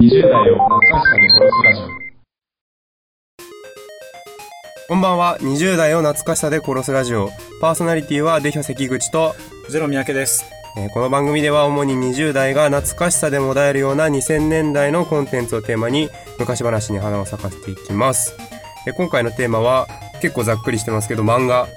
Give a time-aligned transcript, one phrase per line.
[0.00, 1.82] 20代を懐かしさで殺すラジ
[4.88, 7.28] こんばんは20代を懐かしさで殺すラジオ
[7.60, 9.34] パーソナリティはデヒョ関口と、
[9.68, 10.46] ゼロ三宅です。
[10.78, 16.08] えーこの番組では主に20代が懐かしさでもだえるような2000年代のコンテンツをテーマに
[16.38, 18.34] 昔話に花を咲かせていきます、
[18.86, 19.86] えー今回のテーマは
[20.22, 21.68] 結構ざっくりしてますけど漫画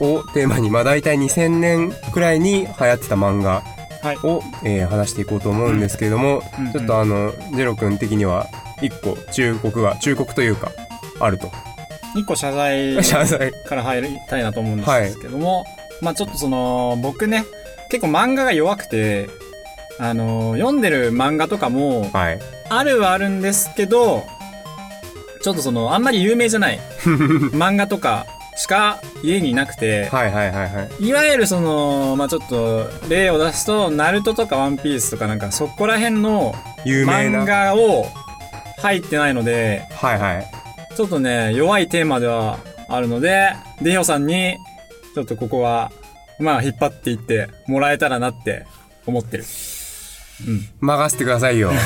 [0.00, 3.73] をテーマにまあ大体2000年くらいに流行ってた漫画はい。
[4.22, 6.66] を、えー話していこうと思うんですけれども、うん。
[6.66, 6.72] うん。
[6.72, 8.48] ちょっとあのゼロ君的には
[8.82, 10.70] 一個忠告が忠告というか
[11.20, 11.50] あると。
[12.16, 12.94] 一個謝罪
[13.66, 15.64] から入りたいなと思うんですけども、
[16.00, 17.44] まあちょっとその、僕ね、
[17.90, 19.28] 結構漫画が弱くて、
[19.98, 22.38] あの、読んでる漫画とかも、はい。
[22.68, 24.24] あるはあるんですけど、
[25.42, 26.80] ちょっとその、あんまり有名じゃない
[27.52, 28.26] 漫画とか
[28.56, 36.54] しか家にいなくて、はいはいはいはいいわゆるその、まあちょっと、例を出すと、ナルトとかワンピースとかなんかそこら辺の
[36.84, 38.06] 有名な漫画を
[38.78, 40.46] 入ってないので、はいはい
[40.94, 43.52] ちょっとね、弱いテーマではあるので、
[43.82, 44.56] デヒョさんに、
[45.14, 45.90] ちょっとここは、
[46.38, 48.64] まあ引っ張っていってもらえたらなって
[49.06, 49.44] 思ってる。
[50.46, 50.68] うん。
[50.80, 51.72] 任せてくださいよ。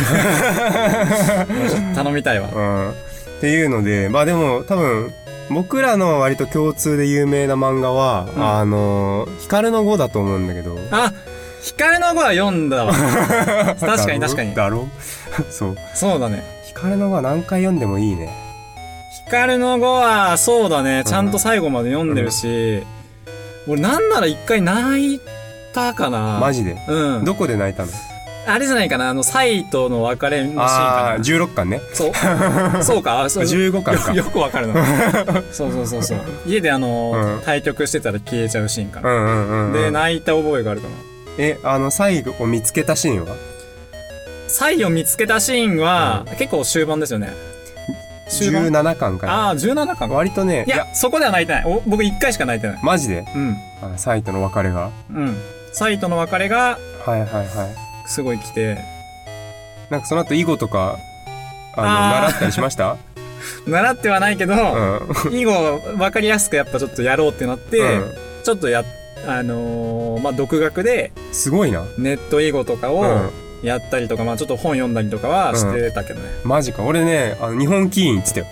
[1.95, 2.51] 頼みたいわ。
[2.53, 2.91] うん。
[2.91, 2.95] っ
[3.41, 5.11] ていうので、まあでも多分、
[5.51, 10.77] 僕らの割と共通で有名な漫画は、うんあの、光の碁だと思うんだけど。
[10.91, 11.13] あ、
[11.63, 12.93] 光の碁は読んだわ。
[12.95, 14.55] 確かに確かに。
[14.55, 14.87] だろ？
[15.51, 15.77] そう。
[15.95, 16.45] そうだね。
[16.69, 18.31] 光の碁は何回読んでもいいね。
[19.27, 21.03] 光の碁は、そうだね。
[21.07, 22.83] ちゃんと最後まで読んでるし、
[23.67, 25.21] 俺なんなら一回泣い
[25.75, 26.39] たかな。
[26.41, 26.77] マジで？
[26.89, 27.25] うん。
[27.25, 27.91] どこで泣いたの？
[28.51, 29.11] あれじゃないかな。
[29.11, 31.25] あの、サイとの別れのシーンかな。
[31.25, 31.81] 16巻ね。
[31.93, 32.13] そう。
[32.83, 33.23] そうか。
[33.25, 34.85] あそう15巻かよ よくわかるな。
[35.53, 36.19] そうそうそうそう。
[36.47, 39.11] 家であの、うん対局してたら消えちゃうシーンかな。
[39.11, 39.73] うんうんうんうん。
[39.73, 40.95] で、泣いた覚えがあるかな。
[41.39, 43.35] え、あの、最後を見つけたシーンは？
[44.49, 47.33] サイを見つけたシーンは、結構終盤ですよね。
[48.31, 49.33] 終盤 ?17 巻から。
[49.47, 50.07] ああ、17巻か。
[50.09, 51.65] 割とね、いや、そこでは泣いてない。
[51.67, 52.79] お僕1回しか泣いてない。
[52.83, 53.25] マジで？
[53.35, 53.57] うん。
[53.83, 54.91] あサイとの別れが？
[55.15, 55.37] うん。
[55.73, 57.47] サイとの別れが、はいはいはい。
[58.09, 58.79] すごい来て、
[59.91, 60.99] なんかその後囲碁とか、
[61.77, 62.97] あの、あー習ったりしました？
[63.67, 65.33] 習ってはないけど、うん。
[65.39, 68.15] 囲碁分かりやすくやっぱちょっとやろうってなって、うん
[68.45, 68.83] ちょっとや、
[69.27, 71.85] あのーまあ、独学ですごいな。
[71.99, 73.31] ネット囲碁とかをうん。
[73.63, 76.29] やったりとか、まあちょっと本読んだりとかはしてたけどね。
[76.45, 76.83] マジか。
[76.85, 78.47] 俺ね、あの、日本棋院っつってよ。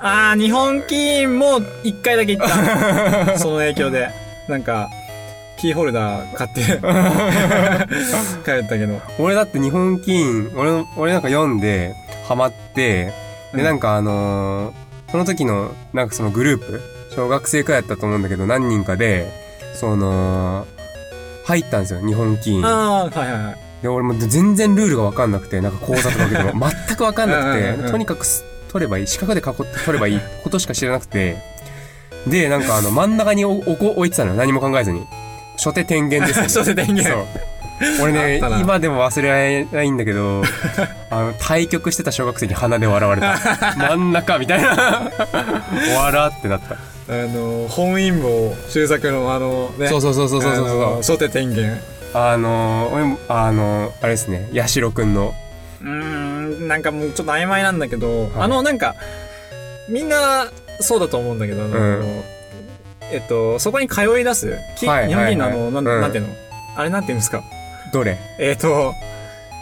[0.00, 3.38] あー、日本棋院も一回だけ行った。
[3.38, 4.08] その影響で。
[4.48, 4.88] なんか、
[5.60, 6.62] キーホルダー買って
[8.44, 9.00] 帰ったけど。
[9.18, 11.94] 俺だって日本棋院、俺の、俺なんか読んで、
[12.26, 13.12] ハマって、で、
[13.54, 16.80] うんなんかあのーその時の、なんかそのグループ、
[17.16, 19.28] 小学生くらいやったと思うんだけど、何人かで、
[19.74, 20.66] その、
[21.44, 22.64] 入ったんですよ、日本棋院。
[22.64, 23.56] あー、はいはいはい。
[23.82, 27.54] で、俺も全然ルールがわかんなくて、なんか講座とか受けても 全くわかんなく
[27.84, 31.36] て、とにかくす取ればいい、四角で囲って取ればいいことしか知らなくて、
[32.28, 35.04] で、なんかあの、真ん中におおこ置いてたのよ、何も考えずに。
[35.62, 36.48] 初手天元ですよ、ね。
[36.48, 37.04] 初手天元。
[37.04, 37.26] そう。
[38.02, 40.42] 俺ね今でも忘れられないんだけど
[41.08, 43.38] あの対局してた小学生に鼻で笑われた。
[43.76, 45.10] 真ん中みたいな。
[45.96, 46.74] 笑ってなった。
[46.74, 46.78] あ
[47.08, 49.88] の、本因坊周作のあの、ね。
[49.88, 51.80] そうそうそうそうそうそうあの初手天元。
[52.12, 54.48] あの俺もあのあれですね。
[54.54, 55.34] 八代くんの。
[55.82, 58.30] うーん、なんかもうちょっと曖昧なんだけど、はい。
[58.40, 58.94] あの、なんか、
[59.88, 60.48] みんな、
[60.80, 62.22] そうだと思うんだけど、あの、うん
[63.12, 66.34] えっと、そこに通い出す、きはい日本人のあの、なん、なんていうの？
[66.76, 67.42] あれなんていうんですか？
[67.92, 68.18] どれ？
[68.38, 68.94] えっと、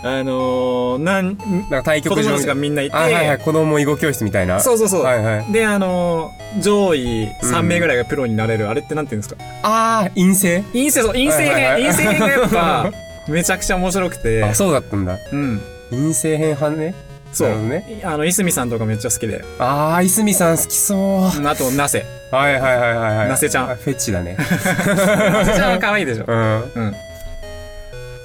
[0.05, 4.61] あのー、なん、なんか対子供た局場ちがみんないて、あはいはい子供囲碁教室みたいな。
[4.61, 5.03] そうそうそう。
[5.03, 5.53] はいはい。
[5.53, 9.43] で、あのー、上位3名ぐらいがプロになれる、あれってなんていうんですか？
[9.63, 10.63] ああ陰性？
[10.73, 11.83] 陰性、そう、陰性編、はいはいはい。
[11.83, 12.93] 陰性編がやっぱ、
[13.29, 15.19] めちゃくちゃ面白くて、あそうだったんだ。
[15.33, 15.61] うん。
[15.91, 16.95] 陰性編派ね
[17.33, 22.05] そうねあの、いすみさんとかめっちゃ好きで、ああいすみさん好きそうあと、なせ。
[22.31, 24.45] はいはいはいはいはいなせちゃんあフェチだねな
[25.45, 26.25] せちゃんは可愛いでしょ。
[26.27, 26.93] うんうん。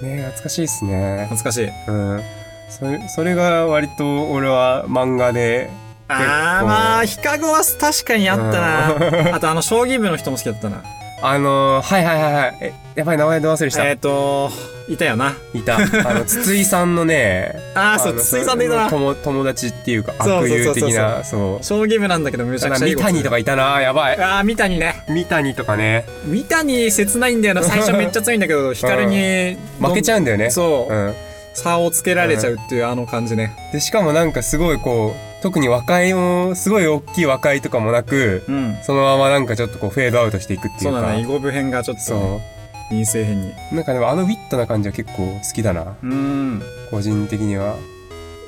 [0.01, 1.69] ね懐かしいっすね懐かしい。
[1.87, 2.21] うん。
[2.69, 5.69] それ、それが割と俺は漫画で、
[6.07, 9.35] あ結ー、構まあ、ヒカゴは確かにあったな。
[9.35, 10.83] あと、あの、将棋部の人も好きだったな。
[11.25, 12.57] あのー、はいはいはいはい。
[12.59, 13.87] え、やばい名前ど忘れした。
[13.87, 14.49] えっ、ー、と、
[14.89, 15.33] いたよな。
[15.53, 15.77] いた。
[15.77, 18.89] あの、 筒井さんのね、あー、そう、の筒井さんでいたな。
[18.89, 21.63] 友友達っていうか、悪友的な、そう。
[21.63, 24.17] 将棋部なんだけどめちゃくちゃいい三谷とかいたな、やばい。
[24.19, 25.05] あー、三谷ね。
[25.07, 27.63] 三谷とかね、三谷切ないんだよな。
[27.63, 30.49] 最初めっちゃ強いんだけど、 光に、負けちゃうんだよね。
[30.49, 31.13] そう、うん。
[31.53, 33.55] 差をつけられちゃうっていうあの感じね。
[33.71, 38.77] で、しかもなんかすごいこう、特に和解も、すごい大きい和解とかもなく、うん。
[38.81, 40.99] そのままなんかちょっとこうフェードアウトしていくっていうか。
[40.99, 41.19] そうだね。
[41.19, 42.41] 囲碁部編がちょっと、そね、
[42.89, 43.51] 陰性編に。
[43.73, 43.75] う。
[43.75, 45.97] なんかでもあのウィットな感じは結構好きだな。
[46.01, 46.61] うん。
[46.89, 47.75] 個人的には。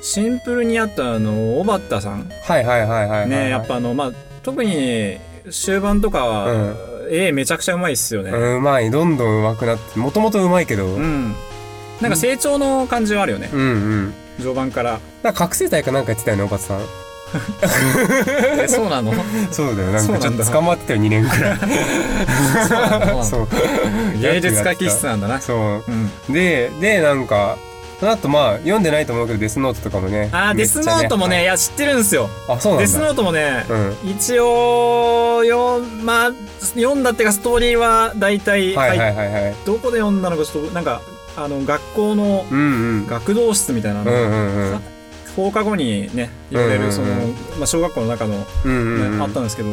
[0.00, 2.30] シンプルにあったあの、小畑さん。
[2.42, 3.28] はいはいはいはいはいはい。
[3.28, 4.12] ね、やっぱあの、まあ、
[4.42, 5.18] 特に
[5.50, 6.76] 終盤とかは、うん
[7.08, 8.30] 絵めちゃくちゃうまいっすよね。
[8.30, 8.90] うんうまい。
[8.90, 10.86] どんどん上手くなって、もともとうまいけど。
[10.86, 11.34] ううんん。
[12.00, 13.48] なんか成長の感じはあるよね。
[13.52, 14.14] うん。
[14.38, 15.00] 序盤から。
[15.22, 16.80] なんか覚醒剤かなんかやってたよね、岡田さん。
[18.62, 19.12] え、そうなの？
[19.50, 19.90] そうだよ。
[19.92, 21.58] なんかちょっと捕まってたよ、2年くらい。
[23.24, 23.48] そそう。
[24.20, 25.40] 芸術家気質なんだな。
[25.40, 25.84] そう。
[25.88, 26.10] うん。
[26.32, 27.56] で、で、なんか、
[27.98, 30.28] その後まあ、読んでないと思うけど、デスノートとかもね。
[30.30, 32.28] あー、めっちゃデスノートもね、いや、知ってるんですよ。
[32.48, 32.86] あ、そうなんだ。
[32.86, 33.96] デスノートもね、うん。
[34.04, 36.30] 一応、よ、まあ、
[36.74, 39.54] 読んだっていうか、ストーリーは大体、はいははいはいはい。
[39.64, 41.00] どこで読んだのかちょっと、なんか、
[41.36, 42.44] あの、学校の。
[43.08, 44.80] 学童室みたいなの、うんうんうん。
[45.36, 47.08] 放課後にね、言われる、その、
[47.58, 48.44] まあ、小学校の中の、ね。
[49.22, 49.68] あったんですけど、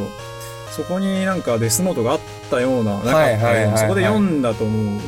[0.71, 2.19] そこになんかデスノートがあっ
[2.49, 5.01] たような、なかそこで読んだと思う。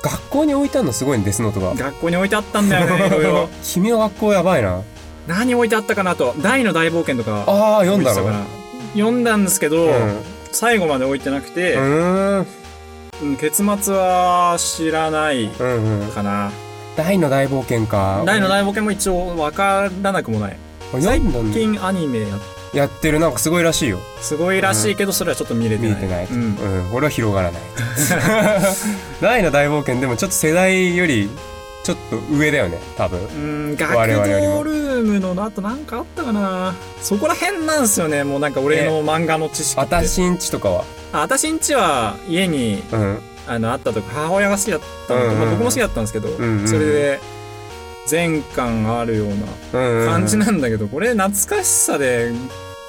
[0.00, 1.74] 学校に置いてあるのすごいね、デスノートが。
[1.74, 3.48] 学校に置いてあったんだよね、いろいろ。
[3.62, 4.82] 君の学校やばいな。
[5.26, 6.34] 何置いてあったかなと。
[6.40, 7.44] 大の大冒険とか。
[7.46, 8.20] ああ、読んだの？
[8.22, 8.44] 置いてたから
[8.94, 11.76] 読んだんですけど、うん最後まで置いてなくて、
[13.40, 16.08] 結末は知らないうんうん。
[16.10, 16.50] かな。
[16.96, 18.22] 大の大冒険か。
[18.26, 20.56] 大の大冒険も一応わからなくもない。
[20.92, 22.26] 読最近アニメや
[22.74, 23.98] やってる、なんかすごいらしいよ。
[24.20, 25.90] すごいらしいけど、それはちょっと見れてない。
[25.90, 26.26] 見えてない。
[26.26, 26.94] ううんん。
[26.94, 27.62] 俺は広がらない。
[29.20, 31.30] 大の大冒険でもちょっと世代より、
[31.84, 33.20] ちょっと上だよね、多分。
[33.20, 33.38] う
[33.72, 36.74] ん、学我々よりも童ルームのあとなんかあったかな？
[37.00, 39.94] そこら辺なんですよね、もうなんか俺の漫画の知識って。
[39.94, 40.84] 私んちとかは？
[41.12, 43.18] あ私んちは家にうん。
[43.46, 47.20] あのあったとか母親が好きだったのと、うんうん僕も好きだったんですけど、んうんそれで
[48.06, 49.34] 全巻あるような
[49.72, 50.06] うんうん。
[50.06, 52.32] 感じなんだけど、これ懐かしさで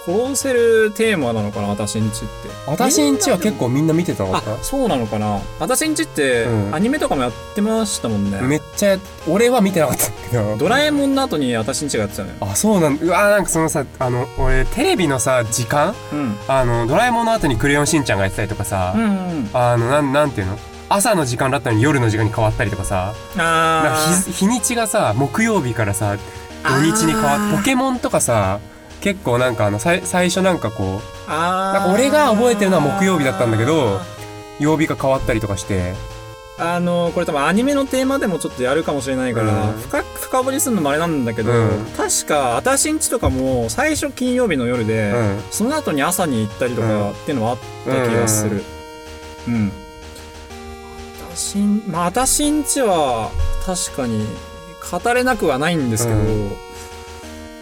[0.06, 2.28] 殺せるテーマなのかな私んちって。
[2.68, 5.40] 私んちは結構みんな見てたのかあそうなのかな？
[5.60, 6.76] 私んちって、うん。
[6.76, 8.98] アニメとかもやってましたもんね、めっちゃ、
[9.28, 10.58] 俺は見てなかったけど。
[10.58, 12.36] ドラえもんの後に私んちがやってたのよ。
[12.42, 13.06] あ、そうなんだ。
[13.06, 15.94] うわーなんかそのさ、あの、俺、テレビのさ、時間？
[16.12, 16.38] うん。
[16.48, 19.06] あの、ドラえもんの後にクレヨンしんちゃんがやってたりとかさ、うんう
[19.44, 20.58] んあの、なん、なんていうの？
[20.92, 26.18] 朝の時間だったのに夜の時間に変わったりとかさ、なんかあ日日にちがさ、木曜日からさ、
[26.64, 28.60] 土日に変わって、ポケモンとかさ、
[29.02, 34.00] 結構なんかあの、最初なんかこう、なんか俺が覚えてるのは木曜日だったんだけど
[34.60, 35.94] 曜日が変わったりとかして、
[36.58, 39.78] あのこれ多分アニメのテーマでもちょっとやるかもしれないから、うん。
[39.80, 41.86] 深く深掘りするのもあれなんだけど、うん。
[41.96, 45.40] 確か私んちとかも最初金曜日の夜で、うん。
[45.52, 46.88] その後に朝に行ったりとうん。
[46.88, 48.64] かっていうのはあった気がする。
[49.48, 49.72] うん、
[51.34, 53.32] 私んまあ私んちは
[53.66, 54.26] 確かに
[54.92, 56.24] 語れなくはないんですけどう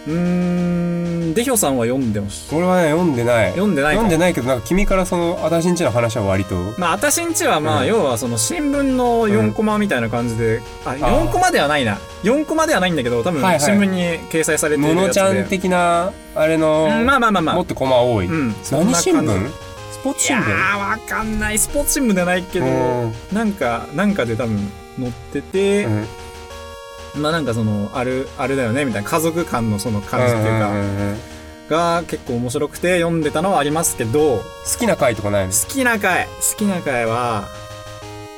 [0.08, 3.52] うーんデヒョさんは読んでました俺はね、読んでない。
[3.52, 11.98] 読んでないか読んでないけど、なんか君からその、私んちの話は割と、まあ、私んちはまあ、うん要はその新聞の4コマみたいな感じで、あ、4コマではないな。
[12.24, 15.22] 4コマではないんだけど、多分はいはい新聞に掲載されてるのやつで。
[15.22, 17.56] のちゃん的な、あれの、うんまあまあまあまあ。
[17.56, 18.26] もっとコマ多い。
[18.28, 18.56] うん。
[18.64, 19.52] そん何新な感じ聞
[19.92, 21.58] スポーツいや新聞ー、わかんない。
[21.58, 26.08] スポーツ新聞ではないけど、うんなんか、なんかで多分載ってて、うん
[27.16, 31.18] まあなんかその、ある、あれだよね、みたいな家族間のその感じっていうか、んんうんうん
[31.68, 34.44] が結構面白くて読んでたのはありますけど、好
[34.80, 35.52] きな回とかないの？
[35.52, 37.44] 好きな回、好きな回は、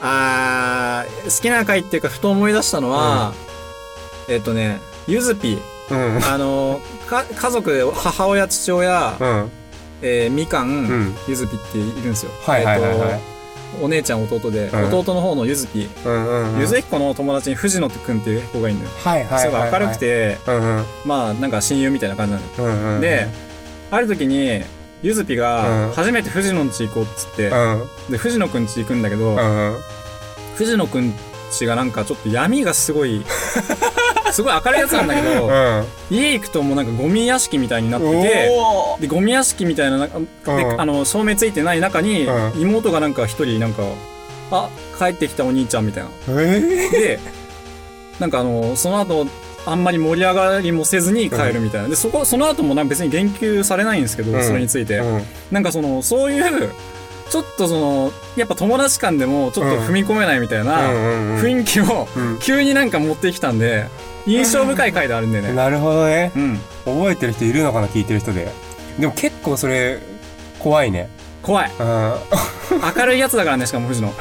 [0.01, 3.35] あー、好きな回っていうか、ふと思い出したのは、
[4.29, 5.59] えっとね、ゆずぴ、
[5.91, 6.19] うん。
[6.25, 9.51] あの、か、家族で母親、父親、うん。
[10.01, 11.15] えーみかん、うん。
[11.27, 12.31] ゆずぴっているんですよ。
[12.47, 13.28] はいはいはいはいえっと
[13.81, 16.59] お姉ちゃん、弟で、うん弟の方のゆずぴ、うんうんうん。
[16.61, 18.91] ゆずひこの友達に藤野くんっていう子がいるのよ。
[19.03, 19.43] はいはいはいはい。
[19.43, 19.99] すごい明るく。
[19.99, 20.85] て、うんうん。
[21.05, 22.75] まあ、なんか親友みたいな感じなのよ。
[22.75, 23.01] うんうん。
[23.01, 23.27] で、
[23.91, 24.63] ある時に、
[25.01, 27.83] ゆずぴうんが初めて藤野ん家行こうっつって、うん。
[28.11, 29.37] で、藤野くん家行くんだけど。
[30.55, 31.13] 藤野くん
[31.49, 33.23] 家がなんかちょっと闇がすごい、
[34.31, 35.85] すごい明るいやつなんだけど、うん。
[36.09, 38.51] 家行くともうなんかゴミ屋敷みたいになってて、
[39.01, 40.13] で、ゴミ屋敷みたいなな、で、
[40.45, 43.83] うんあの、照明ついてない中に、うん妹がなんか一人なんか、
[44.51, 46.09] あ、帰ってきたお兄ちゃんみたいな。
[46.29, 47.19] えで、
[48.19, 49.27] なんかあの、その後、
[49.65, 51.89] あんまり盛り上がりもせずに帰るみたいな。
[51.89, 55.01] で、そこ、その後もなんか別に言及されないんですけど、うんそれについて。
[55.51, 56.69] なんかその、そういう、
[57.29, 63.85] ちょっとその、やっぱ友達間でもちょっと踏み込めないみたいなうんうんうん雰囲気をうん急になんか持ってきたんで、
[64.25, 65.53] 印象深い回であるんだよね。
[65.53, 66.31] なるほどね。
[66.35, 66.59] うん。
[66.85, 67.87] 覚えてる人いるのかな？
[67.87, 68.51] 聞いてる人で。
[68.99, 69.99] でも結構それ、
[70.59, 71.09] 怖いね。
[71.41, 71.71] 怖い。
[71.79, 72.13] うん。
[72.97, 74.07] 明るいやつだからね、しかも藤野。
[74.07, 74.11] う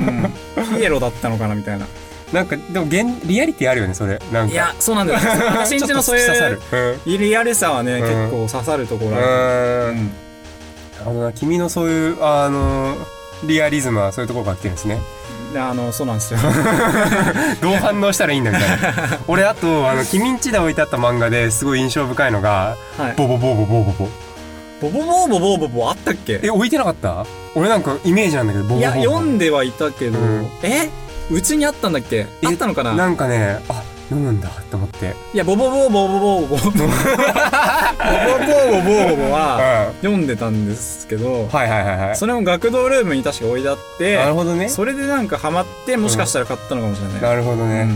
[0.00, 0.32] ん。
[0.78, 1.86] ピエロだったのかなみたいな。
[2.32, 4.20] なんか、でも現、リアリティあるよね、それ。
[4.32, 4.52] なんか。
[4.52, 5.20] いや、そうなんだよ。
[5.50, 6.60] 私んちのそういう 刺さる。
[7.06, 9.26] リアルさはね、うん結構刺さるところある。
[9.26, 10.10] うん。
[11.04, 12.96] あのな、君のそういう、あの、
[13.44, 14.98] リアリズムはそういうところから来てるんですね。
[15.56, 16.40] あのそうなんですよ。
[17.62, 19.18] どう反応したらいいんだみたいな。
[19.28, 23.14] 俺あとあの君んちで置いてあった漫画ですごい印象深いのがはい。
[23.16, 24.08] ボボボボボボボ。
[24.80, 30.90] ボボボーボボーボボあったっけえ置いてなかった俺なんかイメージなんだけどボボボいやボ読んではいたけど、うんえ
[31.30, 35.14] うちにあったんだっけえあったのかななんかねあ読むんだって思って。
[35.32, 36.56] いやボボボーボボボーボ。
[36.56, 36.90] ボボボボ
[38.82, 42.16] ボボボボは う読んでたんですけどんはいはいはいはい。
[42.16, 44.68] それも学童ルームに確か置いてあってなるほどね。
[44.68, 47.88] それでなんかハマってもしかしたら買ったのかもしれない、なるほどね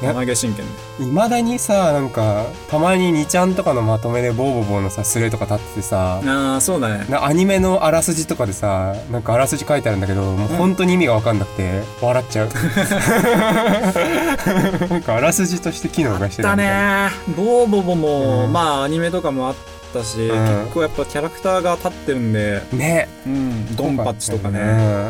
[0.00, 0.64] うんいや投げ真剣
[0.98, 7.06] でいまだにさなんかたまに2ちゃんとかのまとめでボーボボーのさスレとか立っててさああそうだね。
[7.08, 12.48] なアニメのあらすじとかでさなんかあらすじ書いてあるんだけどもう本当に意味が分かんなくて笑っちゃう。
[14.88, 17.08] なんかあらすじとして機能がしてだるみたいな。
[17.08, 18.52] ねボーボボも、うん。
[18.52, 19.54] まあアニメとかもあっ
[19.92, 20.28] たし、ん。
[20.28, 23.08] 結構やっぱキャラクターが立ってるんで、ね。
[23.26, 24.60] うん、ドンパッチとかね、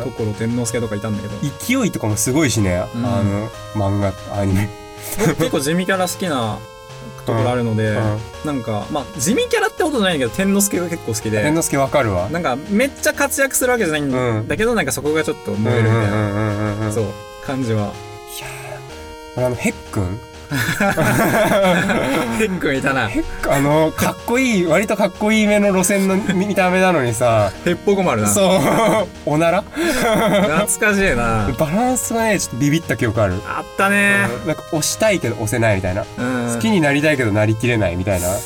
[0.05, 0.11] うん。
[0.11, 1.35] 所天之助とかいたんだけど。
[1.59, 3.05] 勢いとかもすごいしね、うん。
[3.05, 4.69] あの漫画アニメ。
[5.19, 6.57] 僕 結構地味キャラ好きな
[7.25, 8.19] ところあるので、うん。
[8.45, 11.41] なんかまあ地味キャラってことじゃないんだけど天之助が結構好きで。
[11.41, 12.29] 天之助わかるわ。
[12.29, 14.47] なんかめっちゃ活躍するわけじゃないんうん。
[14.47, 17.05] だけど、なんかそこがちょっと燃えるみたいな、うんうんうんうんうんそう
[17.45, 17.91] 感じは。
[19.35, 20.19] 俺あのヘックン？
[20.49, 27.51] ヘックンいたなヘックあのかっこいい割とかっこいいめの路線の見見た目なのにさ。
[27.63, 28.27] ヘッポコ丸な。
[28.27, 28.47] そう。
[29.25, 29.61] おなら？
[29.61, 31.53] 懐かしいな。
[31.57, 33.35] バランスがねちょっとビビった記憶ある。
[33.45, 34.27] あったね。
[34.47, 36.55] なんか押したいけど押せないみたいな、うん。
[36.55, 38.29] 好きになりたいけどなりきれないみたいな。
[38.29, 38.37] あっ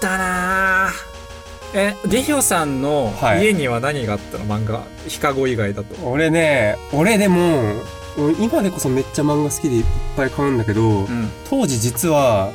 [0.00, 0.90] たな。
[1.74, 3.44] えデヒョさんのはい。
[3.44, 4.46] 家には何があったの？
[4.46, 5.94] 漫画ヒカゴ以外だと。
[6.06, 7.74] 俺ね俺でも俺
[8.38, 9.84] 今でこそめっちゃ漫画好きでいっ
[10.16, 12.50] ぱい買うんだけど、うん当時実は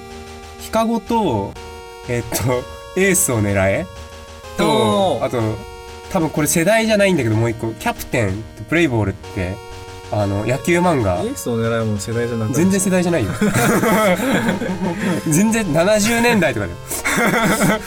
[0.60, 1.54] ヒカゴと
[2.08, 2.64] えっと
[3.00, 3.86] エースを狙え？
[4.58, 5.40] とあと
[6.12, 7.72] 多分これ世代じゃないんだけどもう一個。
[7.74, 9.56] キャプテンプレイボールって
[10.12, 11.22] あの野球漫画。
[11.22, 13.32] イエスを狙いも世代じゃなくて全然世代じゃないよ。
[15.30, 16.78] 全然70年代とかだよ。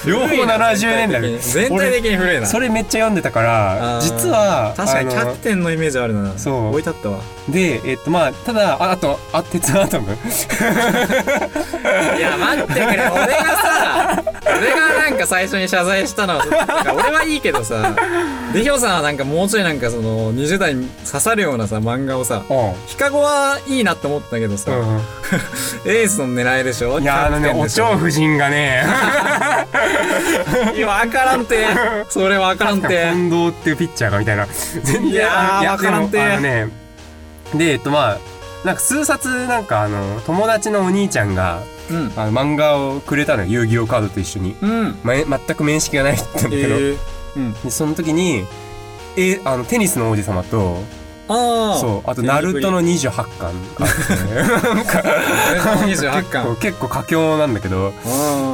[0.07, 2.17] 両方70年代全体的に。
[2.17, 2.47] 古いな。
[2.47, 6.33] それめっちゃ読んでたから実は確かにキャプテンのイメージあるな。
[6.37, 6.69] そう。
[6.71, 10.13] 置いてあったわでえっとまあただああとあ鉄アトム。
[10.13, 10.17] い
[12.21, 13.07] や待ってくれ俺が
[13.57, 16.45] さ俺がなんか最初に謝罪したのは
[16.95, 17.95] 俺はいいけどさ
[18.53, 25.01] デヒョさんはなんかもうちょいなんかその20代に刺さるようなさ漫画をさうヒカゴはいいなって思ったけどさ、ん、うん。
[25.87, 26.99] エースの狙いでしょ？
[27.01, 28.85] いやあのねお蝶夫人がね。
[30.77, 31.67] いやわからんて。
[32.09, 33.11] それわからんて。
[33.13, 34.47] 近藤っていうピッチャーがみたいな。
[34.83, 36.21] 全いやーわからんて。
[36.21, 36.69] あのね
[37.55, 38.19] でえっとまあ
[38.65, 42.13] なんか数冊なんかあの友達のお兄ちゃんがうん。
[42.17, 43.49] あの漫画をくれたのよ。
[43.49, 44.99] 遊戯王カードと一緒に、うん。
[45.03, 45.27] ま、全
[45.57, 46.99] く面識がないんだけど、えー、
[47.37, 47.53] うん。
[47.55, 48.45] でその時に
[49.17, 50.79] えあのテニスの王子様と
[51.29, 53.39] ああそうあとナルトの28巻。
[53.39, 53.55] があっ
[54.07, 55.03] てなんか
[55.85, 57.93] 28結構巻結構佳境なんだけど。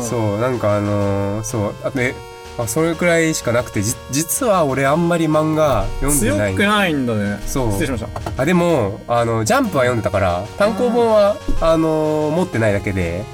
[0.03, 2.15] そうなんかあのーそうあとね
[2.59, 6.55] あそれくらいしかなくてじ実は俺あんまり漫画読んで強ない。
[6.55, 7.39] くないんだね。
[7.47, 7.71] そう。
[7.73, 8.43] 失礼しました。
[8.43, 13.25] あでもあのジャンプは読んでたから単行本はあのー持ってないだけで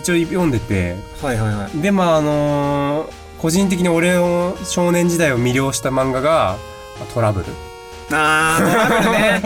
[0.00, 0.96] 一応読んでて。
[1.22, 1.80] はいはいはい。
[1.80, 6.56] でまああのー個人的に俺の少年時代を魅了した漫画が
[7.14, 7.46] トラブル。
[8.12, 9.42] あートラブルね。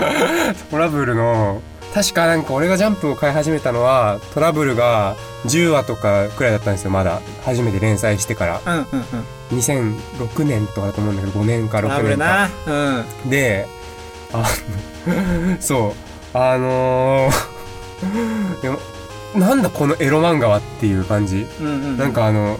[0.71, 1.61] トラブルの
[1.95, 5.17] 確かなんか俺がジャンプを買い始めたのはトラブルが
[5.47, 7.21] 10話とかくらいだったんですよまだ。
[7.45, 8.61] 初めて連載してから。
[8.67, 9.05] うんうん
[9.53, 9.59] うん。
[9.59, 12.49] 2006年とかだと思うんだけど5年かトラ6年か。
[12.65, 13.03] ブルな。
[13.25, 13.31] うん。
[13.31, 13.67] で
[14.33, 14.39] あ
[15.07, 15.95] の そ
[16.35, 16.37] う。
[16.37, 17.57] あのー
[18.61, 18.79] でも
[19.35, 21.47] なんだこのエロ漫画はっていう感じ。
[21.61, 21.97] うんうん。
[21.99, 22.59] なんかあの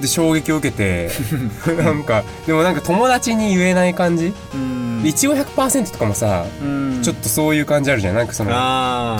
[0.00, 1.10] で衝撃を受けて
[1.82, 4.32] なんかでもなんか友達に言えない感じ。
[4.54, 7.00] うんでいちご100%とかもさうん。
[7.02, 8.14] ちょっとそういう感じあるじゃん。
[8.14, 8.50] なんかその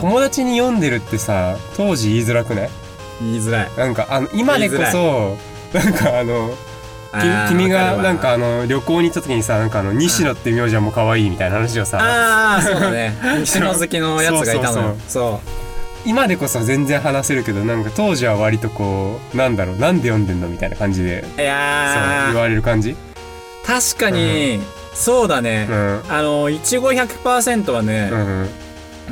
[0.01, 2.71] 友達に読んでるってさ当時言いづらくない？
[3.21, 3.71] 言いづらい。
[3.77, 5.37] なんかあの今でこそ
[5.77, 6.55] なんかあの
[7.49, 13.15] 君がなんかあの旅行に行った時にさなんかあの西野って名字はもう可愛いみたいな話をさああそうだね。
[13.41, 14.97] 西野好きのやつがいたのよ。
[15.09, 15.41] そ
[16.05, 21.45] 今でこそ全然話せるけどなんか当時は割とこうなんだろうなんで読んでんのみたいな感じでういそう言
[22.35, 22.97] われる感じ？
[23.67, 24.61] 確かに
[24.95, 25.67] そうだね。
[25.71, 26.01] うん。
[26.09, 28.49] あのいちご100%はねうんうん。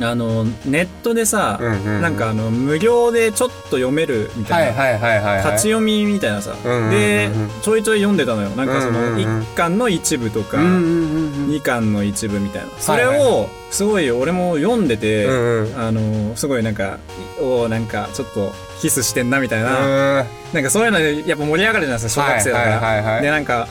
[0.03, 2.01] あのネットでさうんうんうん。
[2.01, 5.51] なんかあの無料でちょっと読めるみたいなはいはいはいはいはい。
[5.51, 6.55] 立ち読みみたいなさ。
[6.63, 7.29] うんうんで
[7.61, 8.49] ちょいちょい読んでたのよ。
[8.51, 12.67] なんかそのうん1巻の一部とかうんうんうん2巻の一部みたいな。
[12.79, 13.19] それはい。
[13.19, 15.79] をすごい俺も読んでてうんうん。
[15.79, 16.97] あのすごいなんか
[17.41, 20.19] おなんかちょっとキスしてんなみたいな。
[20.19, 20.25] うん。
[20.53, 23.21] なんかそういうのでやっぱ盛り上がるじゃないですか小学生だから。
[23.21, 23.67] でなんか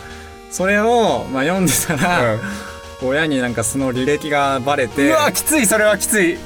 [0.50, 2.40] それをまあ読んでたらうん。
[3.02, 6.38] 親になんかその履歴がバレうてわきついそれはきつい。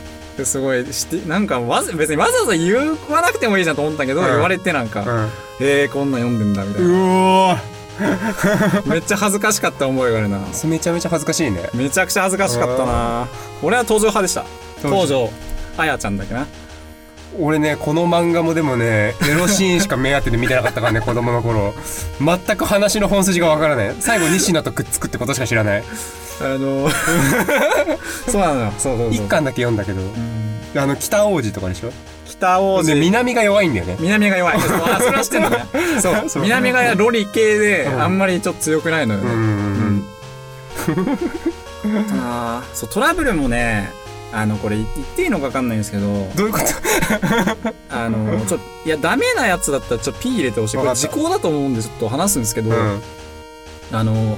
[0.45, 2.75] すごいしてなんかわざ別にわざわざ言
[3.09, 4.27] わなくてもいいじゃんと思ったけど、うん。
[4.27, 5.31] 言われてなんか、うん。
[5.61, 7.57] えー、こんなん読んでんだみたいうお
[8.91, 10.41] めっちゃ恥ずかしかった思いがあるな。
[10.65, 11.71] めちゃめちゃ恥ずかしいね。
[11.75, 13.29] めちゃくちゃ恥ずかしかったな。
[13.63, 14.45] 俺は登場派でした。
[14.83, 15.45] 登場登場
[15.77, 16.47] あやちゃんだっけな
[17.41, 21.75] 俺ねこの漫画もでもねエロシーンしか目当てで見てなかったからね 子供の頃。
[22.21, 23.95] 全く話の本筋がわからない。
[24.01, 25.85] 最後西野とくっつくってことしか知らない。
[26.41, 26.89] あの
[28.31, 28.73] そうなのよ。
[28.79, 29.15] そうそうそう。
[29.15, 30.01] 一巻だけ読んだけど。
[30.01, 30.61] うん。
[30.77, 31.93] あの北王子とかでしょ？
[32.27, 32.87] 北王子。
[32.87, 33.97] で南が弱いんだよね。
[34.01, 34.61] 南が弱い。
[34.63, 35.65] そうあそれは知ってんのね。
[36.01, 36.43] そう。
[36.43, 38.03] 南がロリ系でうん。
[38.03, 39.27] あんまりちょっと強くないのよね。
[39.31, 40.07] うんうん。
[41.85, 42.07] うん。
[42.21, 43.91] あーそうトラブルもね
[44.37, 47.75] あのこれ言っていいのか分かんないんですけどどういうこと？
[47.89, 50.77] あのちょいやダメなやつだったらちょっと P 入れてほしい。
[50.77, 53.01] これ時効だと思うんでちょっと話すんですけど、うん。
[53.93, 54.37] あの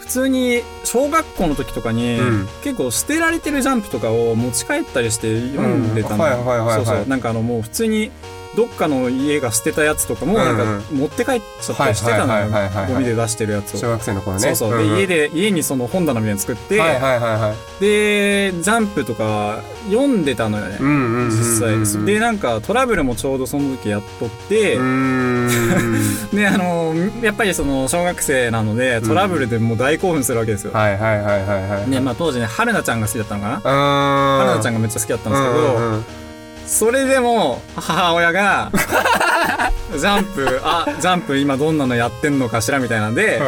[0.00, 2.48] 普通に小学校の時とかに、うん。
[2.64, 6.20] 結構捨てられてるジャンプとかを持ち帰ったりして読んでたの、うん。
[6.20, 6.76] はいはいはいはい。
[6.84, 7.08] そうそう。
[7.08, 8.10] なんかあのもう普通に
[8.54, 10.98] どっかの家が捨てたやつとかもなんかうん。
[10.98, 12.48] 持って帰っちゃったりしてたのよ
[12.88, 13.78] ゴミで出してるやつを。
[13.78, 14.54] 小学生の頃ね。
[14.54, 14.78] そうそう。
[14.78, 14.98] で、んん。
[14.98, 17.80] 家で家にその本棚みたいなの作って、はいはいはいはい。
[17.80, 20.78] でジャンプとか読んでたのよね、
[21.30, 22.04] 実際。
[22.06, 24.78] でなんかトラブルもちょうどその時やっとって、 で
[26.46, 33.60] あのやっぱりその小学生なのでトラブルでもう大興奮するわけですよ、はいはいはいはいはいねまあ、当時ね春菜ちゃんが好きだったのかな？
[34.44, 36.04] 春菜ちゃんがめっちゃ好きだったんですけど、うんうんうん
[36.66, 38.70] それでも母親が
[39.92, 43.40] ジャンプあジャンプ今どんなのやってんのかしらみたいなんで、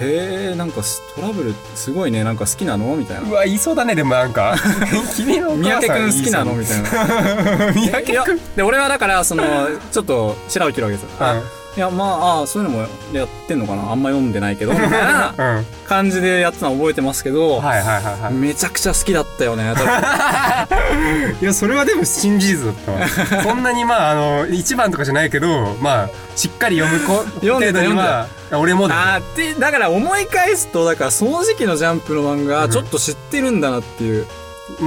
[0.00, 0.82] へえんか
[1.16, 3.28] トラブルすごいねなんか好きなのみたいな。
[3.28, 4.56] うわ言いそうだねでもなんか。
[5.16, 6.18] 君のお三母さん宅くん。
[6.18, 6.90] 好きなのみたいな。
[7.66, 9.44] な三宅くんで俺はだからその
[9.90, 11.24] ちょっと白を切るわけですよ、う
[11.54, 13.92] んいやまああそういうのもやってんのかな。
[13.92, 14.72] あんま読んでないけど。
[14.72, 18.34] みたいなうん感じでやってたの覚えてますけど、はいはいはいはい。
[18.34, 19.74] めちゃくちゃ好きだったよね。
[21.40, 22.98] いやそれはでも新事実だったわ。
[23.44, 34.26] そんなにまああの一番とかじゃないけどまあしっかり読む子読んでた程度には俺もだあーってだから思い返すとだからその時期のジャンプの漫画ちょっと知ってるんだなっていう、うん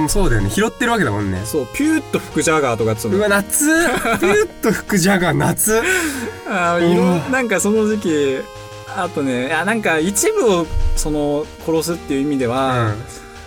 [0.08, 0.50] そうだよね。
[0.50, 1.42] 拾ってるわけだもんね。
[1.44, 3.16] そうピューッと吹くジャガーとかやってたの。
[3.16, 3.66] うわ夏。
[4.20, 5.82] ピュッと吹くジャガー夏。
[6.48, 7.32] あーいろうん。
[7.32, 8.38] なんかその時期
[8.96, 10.66] あとねいやなんか一部を
[10.96, 12.92] その殺すっていう意味では、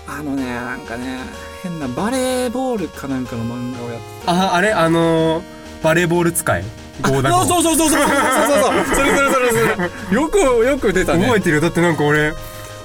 [0.08, 1.20] あのねなんかね
[1.64, 4.72] 変なバレーボールかなんかの漫画をやってああれ？
[4.74, 5.44] あのー
[5.84, 6.64] バレーボール使い？
[7.02, 7.46] ゴーダゴー。
[7.46, 10.16] そうそうそうそうそうそうそうそうそれそれそれそれ。
[10.22, 11.26] よくよく出たね。
[11.26, 11.62] 覚えてるよ。
[11.62, 12.34] だってなんか俺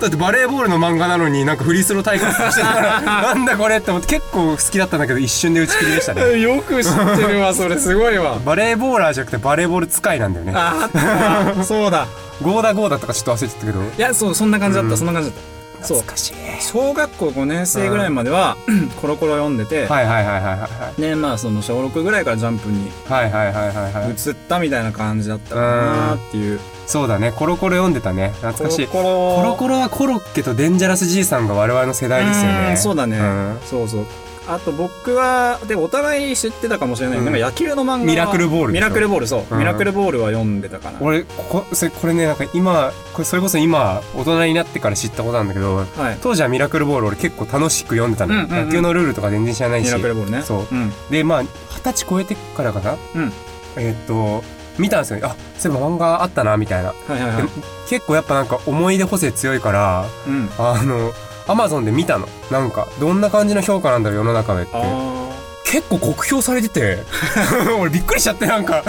[0.01, 6.23] だってバレーボールの漫画なのになんかフリースロー対決してたからなんだこれって思って結構好きだったんだけど一瞬で打ち切りでしたね。
[6.41, 8.39] よく知ってるわそれすごいわ。
[8.45, 10.53] バレーボーラーじゃなくてバレーボール使いなんだよね。
[10.57, 10.89] あ
[11.59, 12.07] あそうだ。
[12.43, 13.81] ゴーダゴーダとかちょっと忘れてたけど。
[13.83, 14.97] いやそうそんな感じだった、うん。
[14.97, 16.35] そんな感じだった懐かしい。
[16.61, 18.57] 小学校5年生ぐらいまでは、
[19.01, 24.11] コロコロ読んでて、はいはいはいはいはいねまあその小6ぐらいからジャンプにはいはいはいはいはいはい。
[24.11, 26.61] 移ったみたいな感じだったかなっていう。
[26.87, 27.33] そうだね。
[27.33, 28.33] コロコロ読んでたね。
[28.41, 28.87] 懐かしい。
[28.87, 29.81] コロコロ。
[29.81, 33.59] はコロッケとデンジャラスじいさんが我々の世代ですようねんそうだね、ん。
[33.65, 34.07] そうそう
[34.49, 37.25] あと僕はでお互い知ってたかもしれない、うん。
[37.25, 39.59] なんか野球の漫画はミラクルボールミラクルボールそう、うん。
[39.59, 46.19] ミラクルボールは読んでたかな俺ここそれこれねなんか今これそれこそ今大人になってから知ったことなんだけどはい。
[46.23, 48.67] 当時はミラクルボール俺結構楽しく読んでたの、うんうんうん。
[48.67, 50.43] 野球のルールとか全然知らないミしラクルボールね。
[50.43, 50.75] そう。
[50.75, 50.93] うん。
[51.11, 52.97] でまあ二十歳超えてからかな。
[53.15, 53.33] うん。
[53.77, 54.43] えーっと
[54.79, 55.21] 見たんですよ。
[55.23, 56.89] あそういえば漫画あったなみたいな。
[56.89, 57.43] はいはいはい。
[57.43, 57.51] で
[57.91, 60.49] 結構やっぱなんか思い出補正強いからうん。
[60.59, 61.13] あの
[61.47, 62.29] アマゾンで見たの。
[62.51, 64.73] なんかどんな感じの評価なんだろう世の中でって。
[64.75, 65.31] あ
[65.65, 66.99] 結構酷評されてて。
[67.79, 68.83] 俺びっくりしちゃってなんか。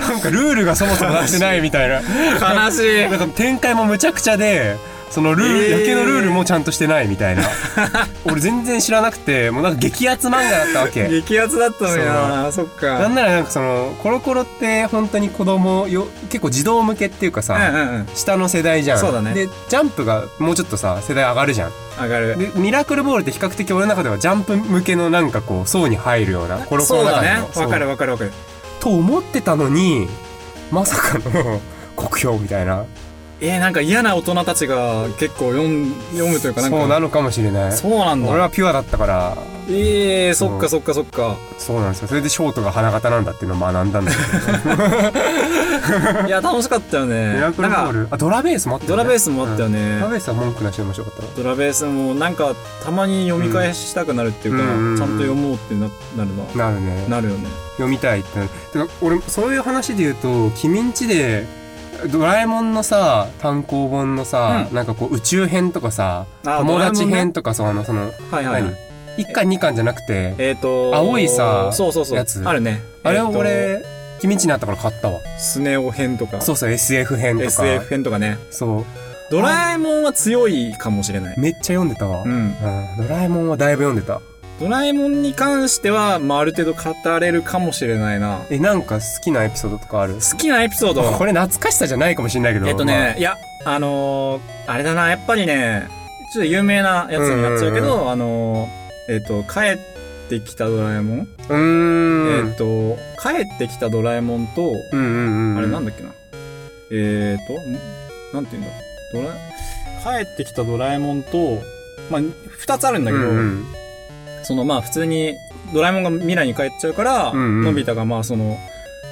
[0.00, 2.00] なんかルールがそもそも出してないみたいな。
[2.00, 3.10] ー悲しい。
[3.10, 4.76] なんか展開もむちゃくちゃで
[5.10, 5.78] そのルール、えー。
[5.80, 7.42] 野球のルールもちゃんとしてないみたいな。
[8.24, 11.08] 俺全然知らなくてもうなんか激アツ漫画だったわけ。
[11.08, 12.52] 激アツだったのよな。
[12.52, 12.98] そっか。
[12.98, 18.08] なんならなんかそのコロコロって本当に子供よ結構児童向けっていうかさ、うんうんうん。
[18.14, 18.98] 下の世代じゃん。
[18.98, 19.34] そうだね。
[19.34, 21.72] でジャンプがもうちょっとさ世代上がるじゃん。
[22.00, 22.38] 上がる。
[22.38, 27.42] でミラクルボールって比較的俺の中ではジャンプ向けのなんかこう層に入るようなコロコそうだね。
[27.56, 28.32] わかるわかるわかる。
[28.80, 30.08] と思ってたのに
[30.70, 31.60] まさかの
[31.96, 32.84] 酷評みたいな
[33.40, 36.78] えー、なんか嫌な大人たちが結構読ん読むというかなんか。
[36.78, 37.72] そうなのかもしれない。
[37.72, 38.28] そうなんだ。
[38.28, 39.36] 俺はピュアだったから。
[39.70, 41.36] ええー、そっかそっかそっか。
[41.58, 42.08] そうなんですよ。
[42.08, 44.18] それでショートが花形なんだっていうのを学んだんだけど。
[46.26, 47.34] いや楽しかったよね。
[47.34, 48.08] ミラクルボール。
[48.10, 48.96] あドラベースもあったよね。
[48.96, 49.78] ドラベースもあったよね。
[49.78, 50.00] うん。
[50.00, 57.04] ドラベースは文句なしで面白かったなドラベースもなんかたまに読み返したくなるっていうか、うんちゃんと読もうってななるななるね。
[57.08, 57.48] なるよね。
[57.76, 58.50] 読みたいってなる。
[58.72, 61.46] てか俺そういう話で言うと君んちで
[62.06, 64.74] ドラえもんのさ単行本のさ、うん。
[64.74, 68.62] なんかこう宇宙編とかさあ友達編とかさあのそのはいはいはい。
[68.62, 72.16] 何？1巻2巻じゃなくてえっ、と青いさそうそうそう。
[72.16, 72.42] やつ。
[72.46, 72.80] あるね。
[73.02, 75.20] あれをえー君んちにあったから買ったわ。
[75.38, 76.40] スネ夫編とか。
[76.40, 77.46] そうそう SF 編とか。
[77.46, 78.38] SF 編とかね。
[78.50, 78.84] そう。
[79.30, 81.38] ドラえもんは強いかもしれない。
[81.38, 82.32] めっちゃ読んでたわ、うん。
[82.32, 82.54] うん。
[82.96, 84.20] ドラえもんはだいぶ読んでた
[84.60, 88.40] ドラえもんに関しては、まあ、ある程度語れるかもしれないな。
[88.50, 90.14] えなんか好きなエピソードとかある？
[90.14, 91.02] 好きなエピソード？
[91.12, 92.66] これ懐かしさじゃないかもしれないけど。
[92.66, 95.10] えっとね、いやあのーあれだな。
[95.10, 95.86] やっぱりね
[96.32, 99.78] ちょっと有名なやつになっちゃうけど、うんあのーえっ、と帰っ
[100.28, 102.48] てきたドラえもん、まあうーん。
[102.48, 105.58] えっ、と帰ってきたドラえもんと、うんうんうん。
[105.58, 106.10] あれなんだっけな。
[106.90, 107.72] えっ、とん？
[108.34, 108.72] なんて言うんだ？
[109.14, 109.34] ドラ
[110.24, 111.60] 帰ってきたドラえもんと
[112.10, 112.20] まあ
[112.58, 113.64] 二つあるんだけど、うんうん
[114.48, 115.36] そのまあ普通に
[115.74, 117.64] ドラえもんが未来に帰っちゃうから、うんうん。
[117.64, 118.56] のび太がまあその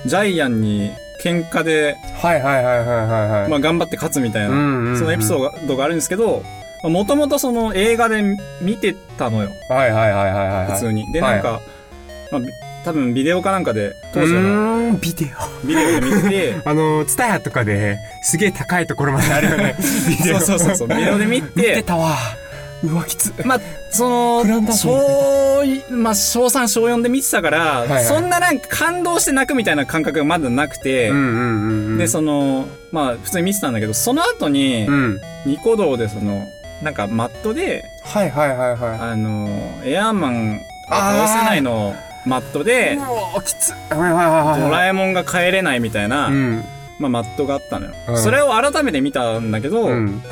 [0.06, 0.90] ジャイアンに
[1.22, 3.50] 喧嘩で、はいはいはいはいはいはい。
[3.50, 4.98] まあ、頑張って勝つみたいな、うんうんうん。
[4.98, 6.42] そのエピソードがあるんですけど
[6.84, 8.22] もともとその映画で
[8.62, 9.50] 見てたのよ。
[9.68, 10.72] はいはいはいはいはいはい。
[10.72, 11.12] 普通に。
[11.12, 11.60] ではいなんか、
[12.32, 12.48] まあ、び
[12.86, 15.66] 多分ビデオかなんかで当時うのビデオ。
[15.66, 19.76] ビデオで見てて あのツタヤとかですげえ高いところまであるよね。
[20.08, 20.88] ビデオそうそうそうそう。
[20.88, 21.18] ビデオ。
[21.18, 22.16] で見見ててたわ
[22.84, 23.60] うわきつまあ
[23.90, 24.08] そ
[24.44, 28.04] の小いまあ小3小4で見てたから、いはい。
[28.04, 31.98] そんななんか感動して泣くみたいな感覚がまだなくて、うんうんうんうん。
[31.98, 35.20] でそのまあ普通に見てたんだけどその後にうん。
[35.46, 36.46] ニコ動でその
[36.82, 38.98] なんかマットではいはいはいはい。
[38.98, 39.48] あの
[39.84, 40.58] エアーマン
[40.90, 41.94] が倒せないの
[42.26, 44.60] マットでうわきつはいはいはいはい。
[44.60, 46.64] ドラえもんが帰れないみたいな、うん。
[46.98, 48.18] まあ、マットがあったのよ、うん。
[48.18, 50.22] それを改めて見たんだけど、うん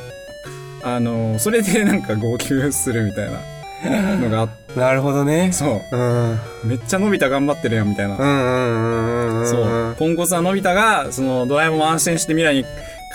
[0.84, 4.78] あのそれでなんか号泣するみたいなのがあって。
[4.78, 5.50] なるほどね。
[5.52, 5.96] そう。
[5.96, 6.32] ん。
[6.32, 9.56] うめっちゃのび太頑張ってるやんみたいな、うんうんうんうんうんそ
[9.90, 12.64] うポンコツなのび太がそのドラえもんを安心して未来に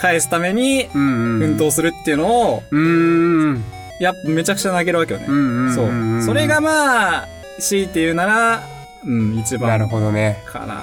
[0.00, 3.64] 返すためにうんうん奮闘するっていうのをうーん
[4.00, 6.22] やっぱめちゃくちゃ泣けるわけよね、うんうんうんそううん。
[6.24, 7.28] それがまあ
[7.58, 8.62] 強いて言うなら
[9.04, 10.42] うん一番なるほどね。
[10.46, 10.74] かな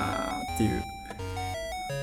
[0.54, 0.84] っていう。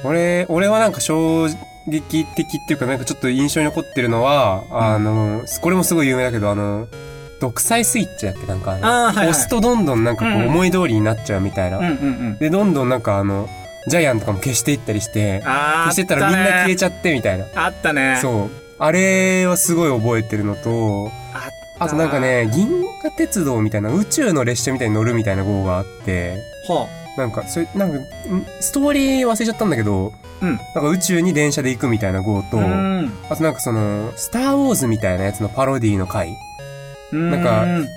[0.05, 1.49] 俺俺はなんか衝
[1.89, 6.89] 撃的っていうかなんかちょっと印象に残ってるのは、あのこれもすごい有名だけどあの
[7.41, 9.29] 独裁スイッチだっけなんかはいはい。
[9.29, 11.95] 押すとどんどんなんかこうんう思い通りになっちゃうみたいな、うんうんう
[12.35, 12.39] ん。
[12.39, 13.49] でどんどんなんかあの
[13.89, 17.47] ジャイアンとかも消していったりして消してったらみんな消えちちゃってみたいな。
[17.55, 18.19] あったね。
[18.23, 18.51] そう。
[18.79, 28.05] あれはすごい覚えてるのとああとなんかね銀河鉄道みたいな宇宙の列車みたいに乗るみたいな号があってはなんかそれなんかん？
[28.61, 30.49] ストーリー忘れちゃったんだけどうん。
[30.49, 33.13] なんか宇宙に電車で行くみたいな号と、うん。
[33.31, 36.37] あとなんかその、スター・ウォーズみたいなやつのパロディの回。
[37.13, 37.89] なんかうん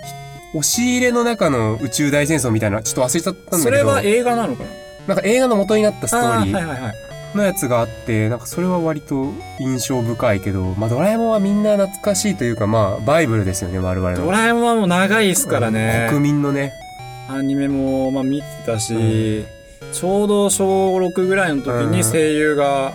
[0.54, 4.70] 押し入れの中の宇宙大戦争みたいな、ちょっと忘れちゃったんだけど、それは映画なのかな？
[5.08, 6.94] なんか映画の元になったストーリーあはいはいはい
[7.36, 14.26] のやつがあって、なんかそれは割と印象深いけど、まあドラえもんはみんな懐かしいというか、まあバイブルですよね、我々の。
[14.26, 16.08] ドラえもんはもう長いですからね。
[16.10, 16.72] 国民のね。
[17.28, 19.46] アニメもまあ見てたし、
[19.94, 22.94] ちょうど小6ぐらいの時に声優が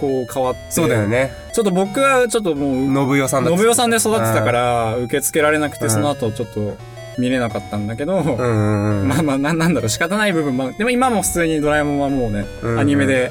[0.00, 1.32] こう変わって、そうだよね。
[1.52, 5.90] ちょっと僕はちょっともう信代さんだ信代さんで育ってたから受け付けられなくてうん。
[5.90, 6.76] その後ちょっと
[7.18, 9.08] 見れなかったんだけど、うんうんうん。
[9.08, 12.78] まあまあななんだろう仕方ない部分もでも今も普通にドラえもんはもうね、うんうん。
[12.80, 13.30] アニメで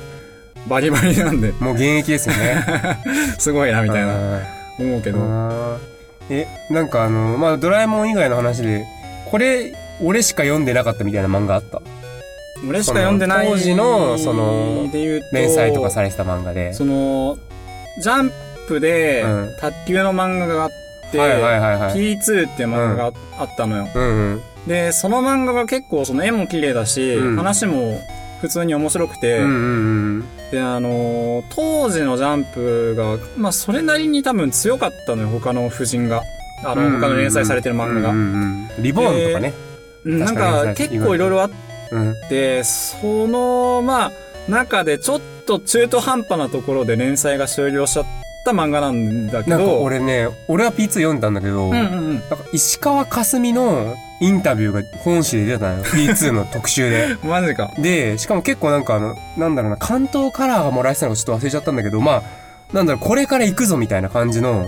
[0.67, 1.51] バリバリなんで。
[1.59, 2.65] もう現役ですよね。
[3.37, 4.07] すごいなみたいな。
[4.07, 4.39] な。
[4.79, 5.19] 思うけど、
[6.29, 8.85] え、なんかあの、まあドラえもん以外の話で、
[9.29, 11.81] これ、俺しか読んでなかったみたいな漫画あった？
[12.67, 15.21] 俺しか読んでない当時のその連
[15.53, 16.73] 載とかされてた漫画で。
[16.73, 17.37] その
[18.01, 18.31] ジャン
[18.67, 20.69] プでうん卓球の漫画があっ
[21.11, 22.17] て、はいはいはいはい。
[22.17, 24.41] P2 っていう漫画があったのよ、うんうん。
[24.67, 27.99] でその漫画が結構その絵も綺麗だし、うん話も
[28.41, 30.23] 普通に面白くて、うんうんうん。
[30.51, 36.21] であのー当時のジャンプがまあそれなりに多分強かったのよ他の婦人が
[36.63, 39.53] あの、他の連載されてる漫画が、うんうんうんリボーンとかね。
[40.05, 41.49] うんなん確か結構いろいろあっ
[41.91, 42.15] うん。
[42.29, 44.11] てそのまあ
[44.49, 48.05] 中でちょっと中途半端なところで連載が終了しちゃっ
[48.45, 55.83] た漫画なんだけどなんか俺ね、俺は P2 読んだんだけど、うんうんうんなんか石川佳純のインタビューが本誌で出たのよ。
[55.91, 57.17] P2 の特集で。
[57.27, 62.21] マジかで、しかも結構なんかあの、なんだろうな、関東カラーがもらえてたのかちょっと忘れちゃったんだけど、まあ、
[62.71, 64.65] なんだろう、これから行くぞみたいな感じの、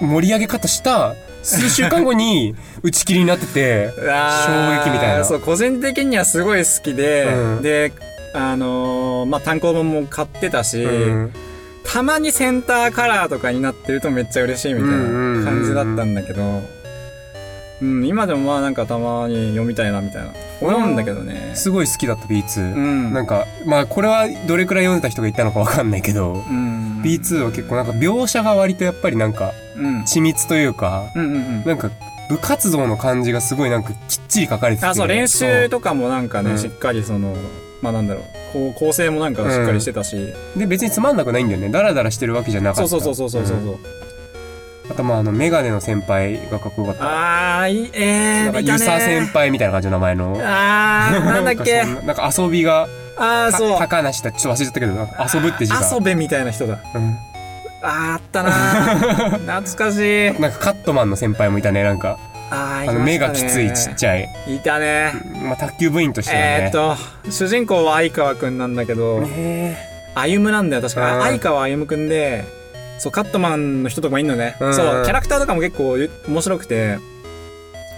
[0.00, 5.24] 盛り上げ方した、数週間後に打ち切りになってて、衝撃みたいな。
[5.24, 7.62] そう個人的にはすごい好きで、うん。
[7.62, 7.92] で
[8.34, 11.32] あのーまあ単行本も買ってたし、うん。
[11.84, 16.68] たまにセンターカラーとかになってるとめっちゃ嬉しいみたいな感じだったんだけど、うん、
[17.82, 20.32] 今でもまあなんかたまに読みたいなみたいな。
[20.60, 21.52] 思うんだけどね。
[21.54, 23.12] すごい好きだった B2、うん。
[23.12, 27.00] なんかまあこれはどれくらい読んでた人が言ったのかわかんないけど、うん。
[27.02, 30.02] B2 は結構なんか描写が割とやっぱりなんかうん。
[30.02, 31.64] 緻密というか、うんうんうん。
[31.64, 31.90] なんか
[32.28, 33.96] 部活動の感じがすごいなんかきっ
[34.28, 34.86] ちり書かれてて。
[34.86, 36.54] あそう練習とかもなんかね、う。
[36.54, 37.34] んしっかりその
[37.82, 38.24] まあなんだろう。
[38.52, 40.16] こう構成もなんかしっかりしてたし、
[40.56, 41.68] で別につまんなくないんだよね。
[41.70, 42.88] ダラダラしてるわけじゃなかった。
[42.88, 43.78] そうそうそうそうそうそう、ん
[44.90, 47.60] あとまああのメガネの先輩がかっこよかった。
[47.60, 48.78] あーいいえー、なんかいたね。
[48.78, 50.36] ユサ先輩みたいな感じの名前の。
[50.42, 51.84] あーなんだっけ。
[51.84, 53.78] ななんか遊びがあーそう。
[53.78, 54.32] た高梨だ。
[54.32, 54.92] ちょっと忘れちゃったけど
[55.34, 55.80] 遊ぶって字が。
[55.92, 56.78] 遊べみたいな人だ。
[56.94, 57.16] うん。
[57.82, 59.38] あーあったなー。
[59.62, 60.40] 懐かしい。
[60.40, 62.18] なんかカットマンの先輩もいたねなんか。
[62.50, 65.12] あーあの目がきついちっちゃゃい、いいたね。
[65.44, 66.58] まあ、卓球部員としてはね。
[66.62, 66.96] えー、っと
[67.30, 69.78] 主人公は相川くんなんだけど、ね
[70.16, 71.16] 歩夢なんだよ確か。
[71.16, 71.22] うん。
[71.22, 72.44] 相川歩夢くんで
[73.00, 74.74] そうカットマンの人とかもいんのね、うん。
[74.74, 75.96] そうキャラクターとかも結構
[76.28, 76.98] 面白くて。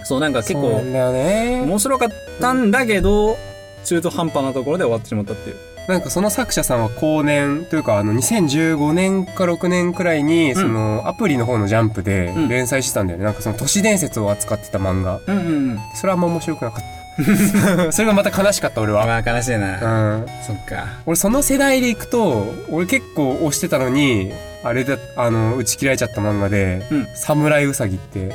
[0.05, 3.37] そうなんか結構面白かったんだけど
[3.85, 5.55] 中途半端なところで終わってしまったっていう。
[5.87, 12.47] なんかその作者さんは後年というかあの2015年か6年くらいにそのアプリの方のジャンプでうん。
[12.49, 15.19] 連載してたんだよね、なんかその都市伝説を扱ってた漫画。
[15.27, 15.79] うんうんうん。
[15.95, 16.93] それはあんま面白くなかった。
[17.91, 19.05] それがまた悲しかった俺は。
[19.05, 20.25] まあ悲しいうな、ん。
[20.45, 20.85] そっか。
[21.05, 24.31] 俺その世代でいくと俺結構推してたのに
[24.63, 28.31] あれだあの打ち切られちゃった漫画でうん「サムライウサギ」って。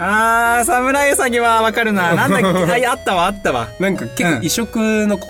[0.00, 2.14] あー侍うさぎはわかるな。
[2.16, 2.72] なんだっけ？
[2.72, 3.68] あいやあったわあったわ。
[3.80, 4.38] なんか結うん。
[4.38, 5.26] 構異色のこ、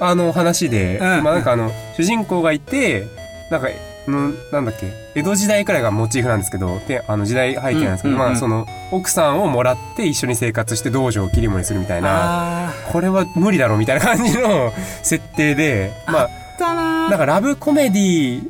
[0.00, 1.22] あの話で、うん。
[1.22, 3.06] まあなんかあの主人公がいて
[3.50, 3.68] なんか
[4.06, 4.92] のなんだっけ？
[5.14, 12.66] 江戸時代くらいがモチーフなんですけどであの時代背景なんですけど、うんうんうんまあその奥さんをもらって一緒に生活して道場を切り盛りするみたいな。
[12.68, 14.70] あこれは無理だろみたいな感じの
[15.02, 18.42] 設定でまあーだななんかラブコメディ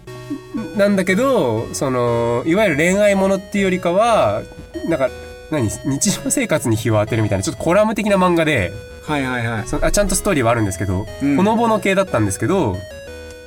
[0.77, 4.43] なんだけどそのいわゆる恋愛ものっていうよりかは
[4.89, 5.09] なんか
[5.51, 5.69] 何？
[5.85, 8.73] 日常生活に日を当てるみたいなちょっとコラム的な漫画で
[9.11, 9.67] はいはいはい。
[9.67, 11.37] そあちゃんとストーリーはあるんですけど、うん。
[11.37, 12.77] ほのぼの系だったんですけど、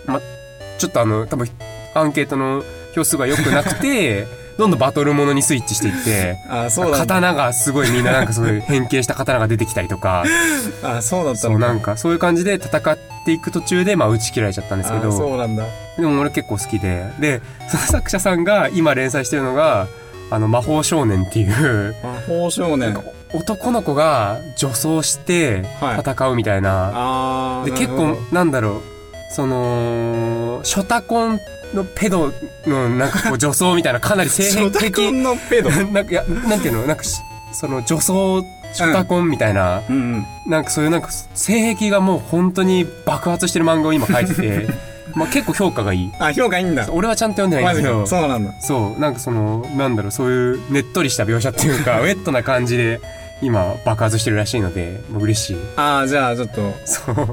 [0.05, 0.19] ま、
[0.77, 1.47] ちょっとあの多分
[1.93, 2.63] アンケートの
[2.93, 6.97] 票数が良くなくて どんどんバトルものにスイッチしていって あーそうだ。
[6.99, 10.23] 刀がすごいみんななんかそういう変形した刀が出てきたりとか。
[10.83, 15.63] あーそうだったそうなんかそういう感じで戦っていく途中でまあ打ち切られちゃったんですけあーそどうなんだ。
[15.97, 17.05] でも俺結構好きで。
[17.19, 19.87] でその作者さんが今連載してるのが
[20.31, 21.95] 「あの魔法少年」っていう。
[22.03, 22.97] 魔法少年。
[23.35, 25.99] 男の子が女装してはい。
[26.07, 28.81] 戦うみたいな、あーで結構なんだろう。
[29.31, 31.39] そのショタコン
[31.73, 32.31] のペド
[32.67, 35.69] のなんかこう女装みたいなかなり性癖ンのペド。
[35.69, 36.83] なんかいやなんていうの？
[36.87, 38.41] なんかしその女装
[38.73, 40.25] ショタコンみたいな、うんうん。
[40.47, 44.67] なんかそういうなんか性癖がもう本当に爆発してる漫画を今書いてて
[45.15, 46.11] まあ結構評価がいい。
[46.19, 46.87] あ評価いいんだ。
[46.91, 48.07] 俺はちゃんと読んでないんだけど。
[48.07, 48.53] そうなんだ。
[48.61, 52.99] そうなんかそのなんだろうそういうねっとりした描写っていうか ウェットな感じで
[53.41, 55.57] 今爆発してるらしいのでもう嬉しい。
[55.75, 56.73] ああじゃあちょっと。
[56.85, 57.27] そう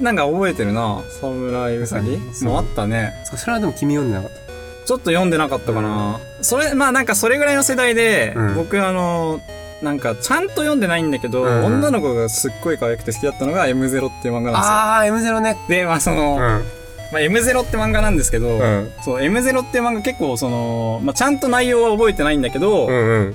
[0.00, 1.02] なんか覚えてるな。
[1.20, 3.12] 侍うさぎもうあったね。
[3.24, 4.48] それはでも君読んでなかった。
[4.86, 6.18] ちょっと読んでなかったかな。
[6.40, 8.54] それまあなんかそれぐらいの世代で、うん。
[8.54, 9.40] 僕あの
[9.82, 16.38] なんかちゃんと読んでないんだけど、うん女の子がすっごい可愛くて好きだったのが M0 っていう漫画なんああ M0 ねですよでまあその、うん。
[16.38, 18.92] まあ、M0 って漫画なんですけど、うん。
[19.02, 23.34] そう M0 っていう漫画結構その、まあ、ちゃんと内容は覚えてないんだけど、うんうん。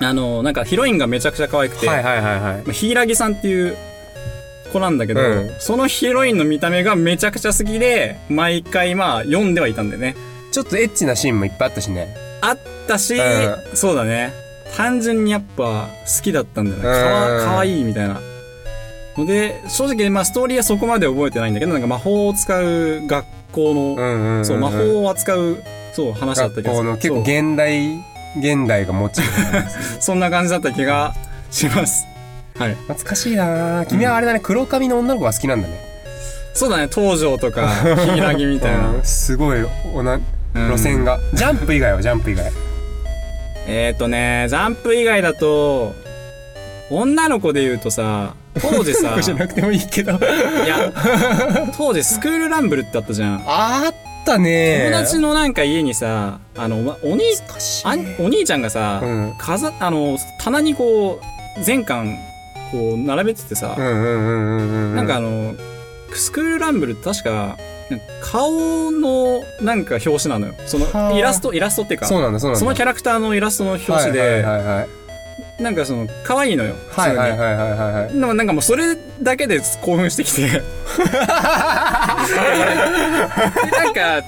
[0.00, 2.40] あのなんかヒロインがめちゃくちゃ可愛くて、はいはいはいはい。
[2.40, 3.76] まあ、柊さんっていう
[4.72, 5.50] 子なんだけど、うん。
[5.58, 10.16] そのヒロインの見た目がめちゃくちゃ好きで毎回まあ読んではいたんだよね。
[10.50, 12.14] ちょっとエッチなシーンもいっぱいあったしね。
[12.40, 12.58] あっ
[12.88, 14.32] たし、うそうだね。
[14.76, 16.82] 単純にやっぱ好きだったんだよね。
[16.82, 17.44] かわうん。
[17.44, 18.20] かわいいみたいな。
[19.16, 26.84] ので正直まあストーリーはそこまで覚えてないんだけどなんか魔法を使う学校の、んうんうんそう魔法を扱うそう話だった気がする。
[26.84, 27.96] の結構現代
[28.38, 31.14] 現代がモチーフ そんな感じだった気が
[31.50, 32.06] します
[32.58, 32.74] はい。
[32.74, 33.84] 懐かしいな。
[33.88, 35.78] 君はあれだね黒髪の女の子が好きなんだね。
[36.54, 37.68] そうだね東條とか
[38.14, 38.88] 柊みたいな。
[38.90, 39.02] うん。
[39.04, 40.20] すごいおな
[40.54, 40.68] うん。
[40.70, 41.18] 路線が。
[41.32, 42.52] ジャンプ以外はジャンプ以外。
[43.66, 45.94] えー、っとね、ジャンプ以外だと、
[46.90, 50.12] 女の子で言うとさ、当時さ、 じゃなくてもいいけど。
[50.12, 50.14] い
[50.68, 50.92] や、
[51.76, 53.42] 当時スクールランブルってあったじゃん。
[53.46, 53.94] あっ
[54.26, 54.90] たね。
[54.90, 57.22] 友達のなんか家にさ、あの、まお兄、
[57.84, 59.34] あんお兄ちゃんがさ、うん。
[59.38, 61.20] 飾あの、棚にこ
[61.58, 62.18] う、全巻、
[62.72, 65.54] こう、並べててさなんかあの、
[66.14, 67.56] スクールランブルって確か、
[68.22, 70.54] 顔のなんか表紙なのよ。
[70.66, 71.10] そはあ。
[71.10, 72.60] のイラスト、イラストっていうか、そうなんだそうなんだ。
[72.60, 74.88] そのキャラクターのイラストの表紙で、はいはいはいはい
[75.60, 76.74] なんかその、可愛いのよ。
[76.90, 77.92] はいはいはいはいはい。
[78.04, 78.18] はいで。
[78.18, 80.48] もなんかもうそれだけで興奮してきて。
[80.48, 80.64] で な
[83.90, 84.22] んか、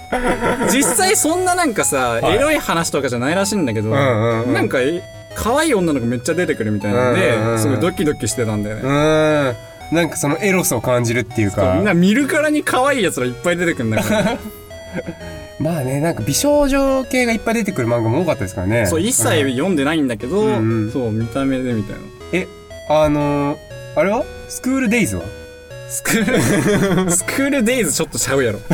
[0.70, 2.36] 実際そんななんかさ、はい。
[2.36, 4.52] エロい話とかじゃないらしいんだけど、うんうんうん。
[4.54, 5.02] なんかえ
[5.34, 7.58] 可愛い女の子めっちゃ出てくるみたいなんで、うんうんうん。
[7.58, 8.82] すごいドキドキしてたんだよね。
[8.82, 8.86] う。
[8.86, 9.54] ーん。
[9.96, 11.74] なんかそのエロスを感じるっていうか。
[11.74, 14.38] みんな見るからに可愛いやつらいっぱい出てくるんだから。
[15.60, 18.86] まあねなんか美少女系がいっぱい出てくる漫画も多かったですからね。
[18.86, 20.90] そう、一切読んでないんだけど、うんうん。
[20.90, 23.04] そう、見た目でみたいな。
[23.04, 23.56] あのー、
[23.96, 24.24] あれは？
[24.48, 25.22] スクールデイズは？
[25.94, 28.58] スクール、スクールデイズちょっとちゃうやろ。
[28.58, 28.66] ス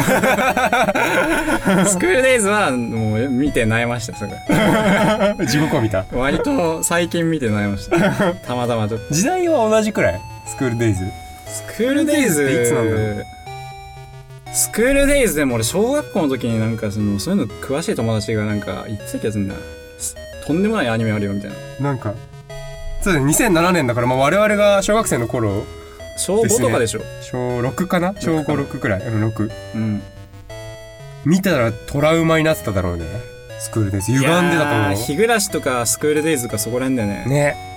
[1.99, 5.47] クールデイズはもう見て悩ました、すぐ。
[5.47, 8.35] 地獄を見た割と最近見て悩ました。
[8.35, 8.99] たまたまと。
[9.11, 10.21] 時代は同じくらい？
[10.47, 11.05] スクールデイズ
[11.47, 13.25] スクールデイズっていつなんだろ
[14.55, 19.53] スクールデイズでも俺小学校の時になんかそのそういうの詳しい友達がなんか言ってた気がするん
[20.47, 22.15] とんでもないアニメあるよみたいななんか
[23.03, 25.65] そうだね2007年だから、まあ、我々が小学生の頃
[26.21, 27.01] 小5とかでしょ？
[27.23, 28.15] 小6かな？
[28.15, 29.03] 小56くらい。
[29.03, 30.03] うん6うん。
[31.25, 33.05] 見たらトラウマになってただろうね。
[33.59, 34.13] スクールデイズ。
[34.13, 37.25] 歪んでたといやー思日暮らしとかスクールデイズとかそこら辺だよね。
[37.27, 37.71] うね。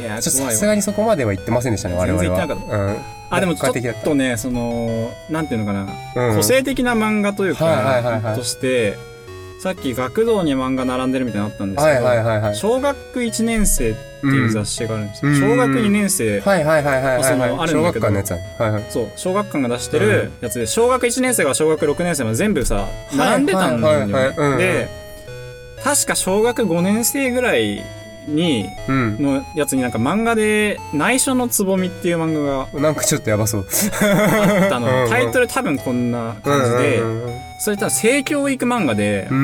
[0.00, 2.96] いやちょっと怖いわさすがにそこまでは言ってませんでしたね我々は全然言ってなうん
[3.30, 3.72] あでもちょっ
[4.04, 5.86] とねそのなんていうのかな、
[6.30, 6.36] うん。
[6.36, 8.36] 個性的な漫画というか、はいはいはいはい。
[8.36, 8.96] として
[9.58, 12.54] さっき学童に漫画並んでるみたいなのあったんですけど、はいはいはいはい。
[12.54, 15.40] 小学1年生っていう雑誌があるんですよ、うん。
[15.40, 17.50] 小学2年生、はいはいはいはいそのはい。
[17.50, 18.06] はい小あるんだけど。
[18.06, 18.86] 学館のやつはいはい。
[18.88, 24.88] そう小学館が出してるやつで小学1年生が小学6年生まで全部さ並んでたんだよね、で
[25.82, 27.82] 確か小学5年生ぐらい
[28.28, 29.22] にうん。
[29.22, 33.66] のやつになんか漫画で「内緒のつぼみ」っていう漫画がなんかちょっとやばそう。
[34.02, 34.88] あったの。
[35.08, 37.02] タイトル多分こんな感じで
[37.60, 39.34] それ多分性教育漫画であ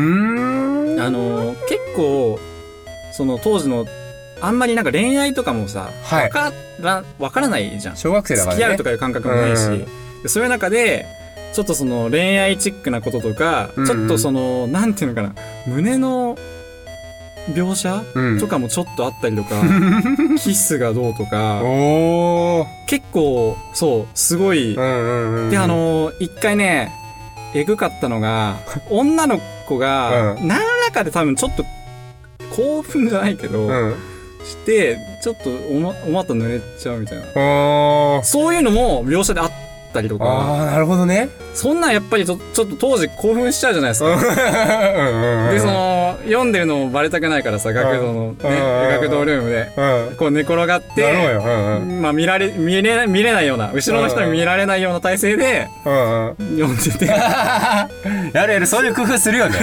[1.10, 2.38] の結構
[3.12, 3.86] その当時の
[4.40, 6.24] あんまりなんか恋愛とかもさはい。
[6.24, 7.96] わからわからないじゃん。
[7.96, 8.60] 小学生だからね。
[8.60, 9.62] 付き合うとかいう感覚もないし、
[10.26, 11.06] そういう中で
[11.52, 13.86] ちょっとその恋愛チックなこととか、うんうん。
[13.86, 15.34] ちょっとそのなんていうのかな
[15.66, 16.36] 胸の
[17.52, 18.38] 描写、うん。
[18.38, 19.62] とかもちょっとあったりとか
[20.38, 21.60] キスがどうとか。
[22.86, 24.80] 結構そうすごい、で
[25.58, 26.92] あの一回ね
[27.54, 28.56] えぐかったのが
[28.90, 31.64] 女の子がう何らかで多分ちょっと
[32.56, 33.94] 興奮じゃないけど、うん。
[34.44, 37.24] してちょっとおまお股濡れちゃうみたいな。
[38.22, 39.50] そういうのも描写であっ
[39.94, 41.30] たりとかああなるほどね。
[41.54, 44.16] そんなんやっぱりちょちょっと当時興奮しちゃうじゃないですか。
[45.52, 49.72] で、その、読んでるのもバレたくないからさ、学童のね、うん学童ルームで、
[50.10, 50.16] うん。
[50.16, 51.38] こう寝転がって、
[52.00, 57.06] まあ見られ、見れ、見れないような、後ろの人に見られないような体勢で読んでて、
[58.34, 59.58] やるやるそういう工夫するよね。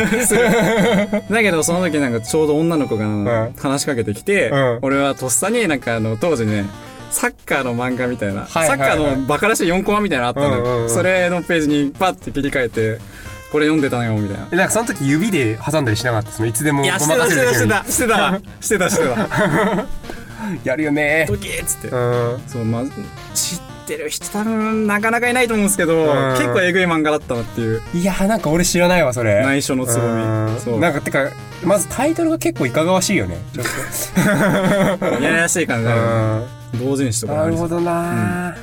[1.29, 3.53] だけどその時なんかちょうど女の子がん。
[3.57, 4.79] 話しかけてきて、うん。
[4.81, 6.65] 俺はとっさになんかあの、当時ね、
[7.11, 12.99] サッカーの漫画みたいな、サッカーのバカらしい4コマみたいなのあったのよ、それのページにパッて切り替えて、
[13.51, 14.47] これ読んでたのよ、みたいな。
[14.57, 16.31] なんかその時指で挟んだりしなかった？
[16.31, 19.85] そのいつでもいや、ごしてた、してた、してた、 してたわ、してた、してた。
[20.49, 21.95] うにやるよねドキッつってう。
[21.95, 22.83] んそう、まあ、
[23.35, 27.81] 知ってる人多分なかなかいないと思うんですけど、ん結構えぐい漫画だったなっていう。
[27.93, 30.09] いやなんか俺知らないわそれ内緒のつぼう
[30.49, 30.59] んみ。
[30.61, 30.79] そう。
[30.79, 31.29] なんかてか
[31.63, 33.65] まずタイトルが結構いかがわしいよねちょっ
[35.19, 36.47] いやらしい感じとだようんね。
[36.79, 38.55] 同人誌とかなるほどな、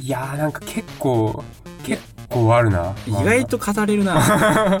[0.00, 1.44] いやーなんか結構
[1.82, 2.94] 結構あるな。
[3.06, 4.80] 意外と語れるな。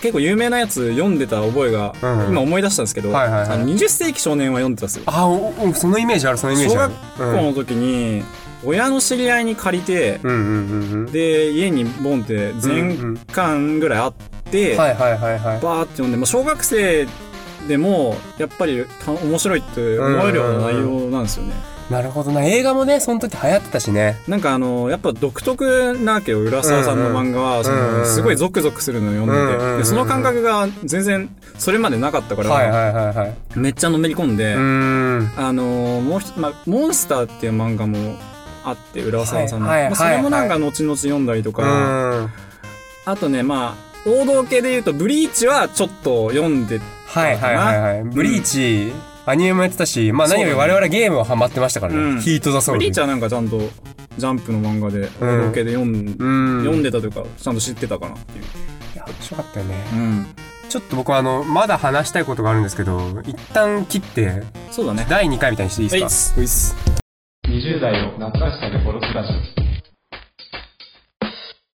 [0.00, 2.28] 結構有名なやつ読んでた覚えが、うん。
[2.28, 3.50] 今思い出したんですけど、はいはいはい。
[3.50, 5.04] あの20世紀少年は読んでたんですよ。
[5.06, 6.92] あおおそのイメージあるそのイメージ小ある。
[7.18, 8.22] 学校の時に、
[8.64, 11.12] 親の知り合いに借りて、うんうんうんうん。
[11.12, 14.14] で、家にボンって全巻ぐらいあっ
[14.50, 15.60] て、はいはいはいはい。
[15.60, 17.06] バーって読んで、まあ、小学生
[17.66, 21.54] でもやっぱりた面白いって思えるような内容なんですよね。
[21.90, 22.44] なるほどな。
[22.44, 24.16] 映画もねその時流行ってたしね。
[24.26, 35.64] なんかあのやっぱ独特なわけよ浦沢さんの漫画は、そのすごいゾクゾクするのを読んでて、でその感覚が全然それまでなかったから、はいはいはいはいめっちゃのめり込んで、あの
[36.00, 38.16] もうまあ、モンスターっていう漫画も
[38.64, 42.30] あって浦沢さんの、はいはいまあ、それもなんはいか後々読んだりとか、うん。
[43.04, 46.80] あとねまあ王道系で言うとブリーチはちょっと読んで
[47.16, 48.04] はいはいはいはい。
[48.04, 48.92] ブリーチ、
[49.24, 52.20] アニメもやってたしまあ何より我々ゲームはハマってましたからね、うん。
[52.20, 52.78] ヒート・ザ・ソウル。
[52.80, 53.58] ブリーチはなんかちゃんと
[54.18, 56.58] ジャンプの漫画で王道系で読ん,、うん。
[56.60, 58.44] 読んでたというかちゃんと知ってたかなっていう。
[58.44, 59.74] いや面白かったよね。
[59.94, 60.26] うん。
[60.68, 65.06] ちょっと僕はあのまだ話したいことがあるんですけど一旦切ってそうだね。
[65.08, 66.40] 第2回みたいにしていいですか？
[66.40, 66.76] はいっす。
[67.48, 69.65] 20代を懐かしさで殺すラジオ